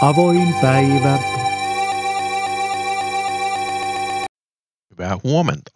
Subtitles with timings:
[0.00, 1.18] Avoin päivä.
[4.90, 5.70] Hyvää huomenta.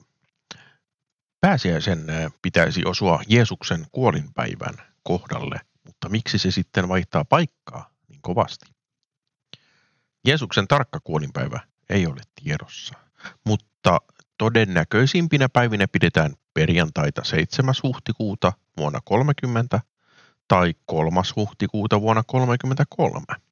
[1.40, 8.66] Pääsiäisen äh, pitäisi osua Jeesuksen kuolinpäivän kohdalle, mutta miksi se sitten vaihtaa paikkaa niin kovasti?
[10.26, 11.60] Jeesuksen tarkka kuolinpäivä
[11.90, 12.94] ei ole tiedossa,
[13.46, 13.98] mutta
[14.38, 17.74] todennäköisimpinä päivinä pidetään perjantaita 7.
[17.82, 19.80] huhtikuuta vuonna 30
[20.48, 21.20] tai 3.
[21.36, 23.51] huhtikuuta vuonna 33.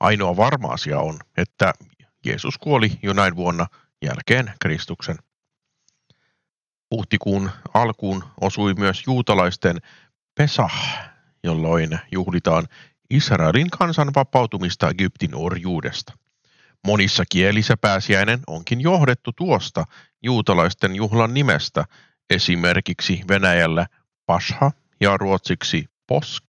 [0.00, 1.72] Ainoa varma asia on, että
[2.26, 3.66] Jeesus kuoli jo näin vuonna
[4.02, 5.16] jälkeen Kristuksen.
[6.90, 9.76] Huhtikuun alkuun osui myös juutalaisten
[10.34, 10.98] Pesah,
[11.44, 12.66] jolloin juhlitaan
[13.10, 16.12] Israelin kansan vapautumista Egyptin orjuudesta.
[16.86, 19.84] Monissa kielissä pääsiäinen onkin johdettu tuosta
[20.22, 21.84] juutalaisten juhlan nimestä,
[22.30, 23.86] esimerkiksi Venäjällä
[24.26, 24.70] Pasha
[25.00, 26.44] ja ruotsiksi Posk.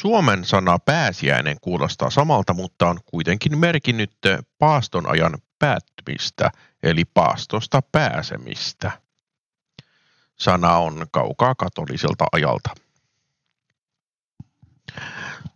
[0.00, 4.12] Suomen sana pääsiäinen kuulostaa samalta, mutta on kuitenkin merkinnyt
[4.58, 6.50] paaston ajan päättymistä,
[6.82, 8.90] eli paastosta pääsemistä.
[10.36, 12.70] Sana on kaukaa katoliselta ajalta.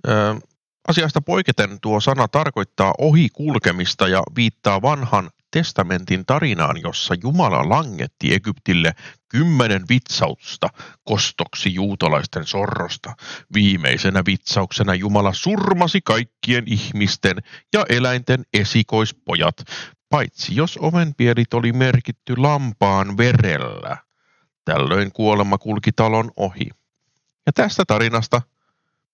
[0.09, 0.41] Ö,
[0.89, 8.35] asiasta poiketen tuo sana tarkoittaa ohi kulkemista ja viittaa vanhan testamentin tarinaan, jossa Jumala langetti
[8.35, 8.93] Egyptille
[9.29, 10.69] kymmenen vitsausta
[11.05, 13.17] kostoksi juutalaisten sorrosta.
[13.55, 17.37] Viimeisenä vitsauksena Jumala surmasi kaikkien ihmisten
[17.73, 19.57] ja eläinten esikoispojat,
[20.09, 23.97] paitsi jos ovenpielit oli merkitty lampaan verellä.
[24.65, 26.69] Tällöin kuolema kulki talon ohi.
[27.47, 28.43] Ja tästä tarinasta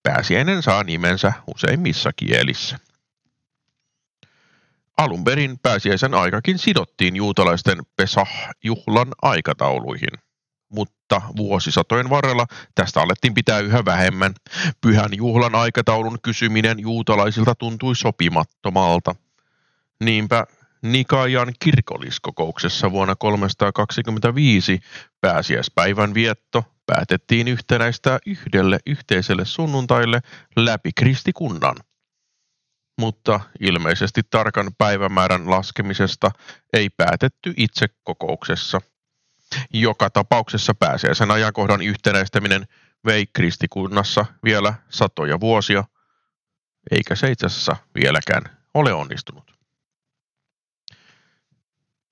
[0.03, 2.79] pääsiäinen saa nimensä useimmissa kielissä.
[4.99, 10.13] Alun perin pääsiäisen aikakin sidottiin juutalaisten Pesah-juhlan aikatauluihin,
[10.69, 14.35] mutta vuosisatojen varrella tästä alettiin pitää yhä vähemmän.
[14.81, 19.15] Pyhän juhlan aikataulun kysyminen juutalaisilta tuntui sopimattomalta.
[20.05, 20.47] Niinpä
[20.83, 24.81] Nikajan kirkolliskokouksessa vuonna 325
[25.21, 30.21] pääsiäispäivän vietto päätettiin yhtenäistää yhdelle yhteiselle sunnuntaille
[30.57, 31.77] läpi kristikunnan
[32.99, 36.31] mutta ilmeisesti tarkan päivämäärän laskemisesta
[36.73, 38.81] ei päätetty itse kokouksessa.
[39.73, 42.69] Joka tapauksessa pääsiäisen ajankohdan yhtenäistäminen
[43.05, 45.85] vei kristikunnassa vielä satoja vuosia,
[46.91, 49.59] eikä se itse asiassa vieläkään ole onnistunut.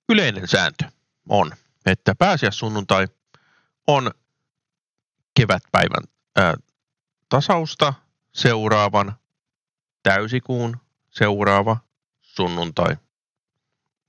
[0.08, 0.84] Yleinen sääntö
[1.28, 1.52] on,
[1.86, 3.06] että pääsiäissunnuntai
[3.86, 4.10] on
[5.40, 6.04] kevätpäivän
[6.36, 6.54] ää,
[7.28, 7.94] tasausta
[8.34, 9.16] seuraavan
[10.06, 10.76] täysikuun
[11.10, 11.76] seuraava
[12.22, 12.96] sunnuntai.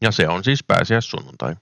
[0.02, 1.56] Ja se on siis pääsiäissunnuntai.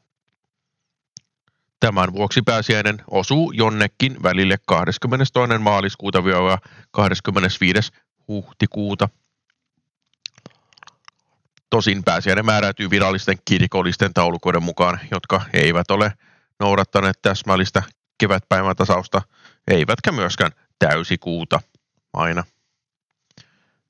[1.79, 5.57] Tämän vuoksi pääsiäinen osuu jonnekin välille 22.
[5.59, 6.23] maaliskuuta
[6.91, 7.91] 25.
[8.27, 9.09] huhtikuuta.
[11.69, 16.13] Tosin pääsiäinen määräytyy virallisten kirkollisten taulukoiden mukaan, jotka eivät ole
[16.59, 17.83] noudattaneet täsmällistä
[18.17, 19.21] kevätpäivän tasausta,
[19.67, 21.61] eivätkä myöskään täysikuuta
[22.13, 22.43] aina.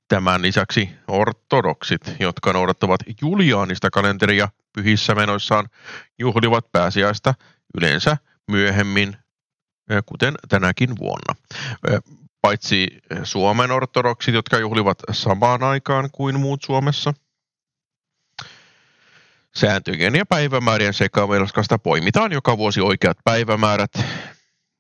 [0.08, 5.70] Tämän lisäksi ortodoksit, jotka noudattavat juliaanista kalenteria pyhissä menoissaan,
[6.20, 7.34] juhlivat pääsiäistä
[7.78, 8.18] yleensä
[8.52, 9.18] myöhemmin,
[9.90, 11.36] eh, kuten tänäkin vuonna.
[11.92, 12.00] Eh,
[12.42, 12.88] paitsi
[13.24, 17.14] Suomen ortodoksit, jotka juhlivat samaan aikaan kuin muut Suomessa.
[19.56, 23.92] Sääntöjen ja päivämäärien sekamelskasta poimitaan joka vuosi oikeat päivämäärät,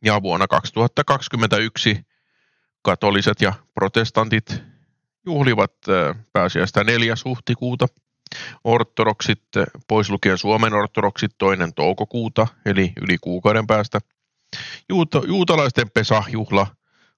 [0.06, 2.06] ja vuonna 2021
[2.81, 4.75] katoliset ja protestantit
[5.25, 5.74] juhlivat
[6.34, 7.13] pääsiäistä 4.
[7.25, 7.88] huhtikuuta.
[8.63, 9.44] Ortodoksit,
[9.88, 14.00] pois lukien Suomen ortodoksit, toinen toukokuuta, eli yli kuukauden päästä.
[14.90, 16.68] Juuta, juutalaisten pesahjuhla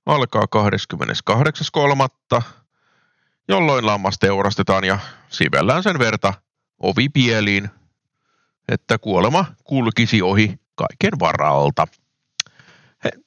[0.06, 0.46] alkaa
[2.38, 2.44] 28.3.,
[3.48, 6.34] jolloin lammas teurastetaan ja sivellään sen verta
[6.80, 7.70] ovipieliin,
[8.70, 11.88] että kuolema kulkisi ohi kaiken varalta.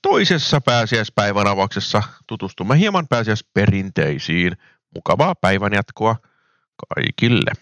[0.03, 4.57] Toisessa pääsiäispäivän avauksessa tutustumme hieman pääsiäisperinteisiin.
[4.95, 6.17] Mukavaa päivänjatkoa
[6.89, 7.53] kaikille!